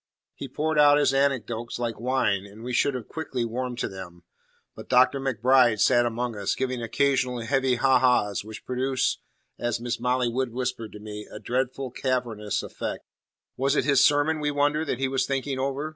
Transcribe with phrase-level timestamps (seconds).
[0.33, 4.23] He poured out his anecdotes like wine, and we should have quickly warmed to them;
[4.75, 5.19] but Dr.
[5.19, 9.19] MacBride sat among us, giving occasional heavy ha ha's, which produced,
[9.59, 13.05] as Miss Molly Wood whispered to me, a "dreadfully cavernous effect."
[13.57, 15.89] Was it his sermon, we wondered, that he was thinking over?